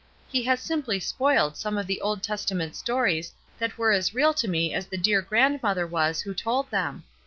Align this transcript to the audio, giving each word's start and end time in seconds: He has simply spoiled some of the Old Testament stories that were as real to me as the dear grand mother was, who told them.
He 0.31 0.41
has 0.45 0.59
simply 0.59 0.99
spoiled 0.99 1.55
some 1.55 1.77
of 1.77 1.85
the 1.85 2.01
Old 2.01 2.23
Testament 2.23 2.75
stories 2.75 3.33
that 3.59 3.77
were 3.77 3.91
as 3.91 4.15
real 4.15 4.33
to 4.33 4.47
me 4.47 4.73
as 4.73 4.87
the 4.87 4.97
dear 4.97 5.21
grand 5.21 5.61
mother 5.61 5.85
was, 5.85 6.21
who 6.21 6.33
told 6.33 6.71
them. 6.71 7.03